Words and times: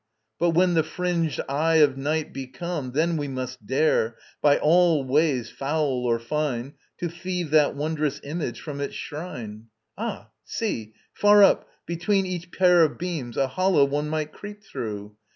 But 0.39 0.55
when 0.55 0.73
the 0.73 0.81
fringed 0.81 1.39
eye 1.47 1.75
of 1.75 1.95
Night 1.95 2.33
be 2.33 2.47
come 2.47 2.93
Then 2.93 3.17
we 3.17 3.27
must 3.27 3.63
dare, 3.67 4.15
by 4.41 4.57
all 4.57 5.03
ways 5.03 5.51
foul 5.51 6.05
or 6.07 6.17
fine, 6.17 6.73
To 6.97 7.07
thieve 7.07 7.51
that 7.51 7.75
wondrous 7.75 8.19
Image 8.23 8.59
from 8.61 8.81
its 8.81 8.95
shrine. 8.95 9.67
Ah, 9.99 10.31
see; 10.43 10.95
far 11.13 11.43
up, 11.43 11.69
between 11.85 12.25
each 12.25 12.51
pair 12.51 12.81
of 12.83 12.97
beams 12.97 13.37
A 13.37 13.49
hollow 13.49 13.85
one 13.85 14.09
might 14.09 14.33
creep 14.33 14.63
through! 14.63 15.15